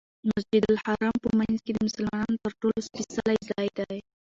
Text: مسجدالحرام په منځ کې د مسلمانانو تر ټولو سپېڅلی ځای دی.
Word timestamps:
مسجدالحرام 0.29 1.15
په 1.23 1.29
منځ 1.39 1.57
کې 1.65 1.71
د 1.73 1.77
مسلمانانو 1.87 2.41
تر 2.43 2.51
ټولو 2.61 2.77
سپېڅلی 2.87 3.37
ځای 3.49 3.67
دی. 3.77 3.99